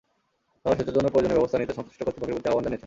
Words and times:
তাঁরা 0.61 0.77
সেচের 0.77 0.95
জন্য 0.97 1.07
প্রয়োজনীয় 1.11 1.37
ব্যবস্থা 1.37 1.57
নিতে 1.61 1.77
সংশ্লিষ্ট 1.77 2.01
কর্তৃপক্ষের 2.05 2.35
প্রতি 2.35 2.49
আহ্বান 2.49 2.63
জানিয়েছেন। 2.65 2.79